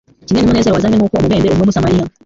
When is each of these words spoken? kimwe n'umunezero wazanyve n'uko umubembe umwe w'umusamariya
kimwe 0.25 0.39
n'umunezero 0.41 0.73
wazanyve 0.75 0.97
n'uko 0.99 1.15
umubembe 1.17 1.47
umwe 1.49 1.59
w'umusamariya 1.61 2.03